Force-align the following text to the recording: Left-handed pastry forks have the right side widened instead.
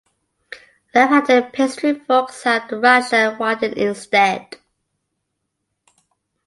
Left-handed 0.95 1.53
pastry 1.53 1.93
forks 1.93 2.41
have 2.41 2.67
the 2.69 2.79
right 2.79 3.03
side 3.03 3.37
widened 3.37 3.75
instead. 3.77 4.57